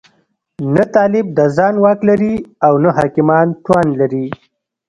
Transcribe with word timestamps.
نه 0.75 0.83
طالب 0.95 1.25
د 1.37 1.39
ځان 1.55 1.75
واک 1.83 1.99
لري 2.09 2.33
او 2.65 2.73
نه 2.83 2.89
حاکمان 2.97 3.47
توان 3.63 3.87
لري. 3.99 4.25